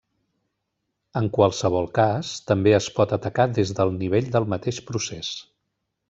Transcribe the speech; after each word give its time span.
En 1.19 1.27
qualsevol 1.35 1.89
cas, 1.99 2.31
també 2.53 2.73
es 2.79 2.87
pot 2.97 3.13
atacar 3.21 3.45
des 3.61 3.73
del 3.81 3.93
nivell 4.01 4.31
del 4.37 4.49
mateix 4.55 4.81
procés. 4.93 5.31